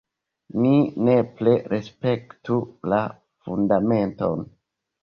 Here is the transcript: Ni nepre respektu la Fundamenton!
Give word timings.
Ni 0.61 0.71
nepre 1.09 1.53
respektu 1.75 2.59
la 2.95 3.05
Fundamenton! 3.45 4.47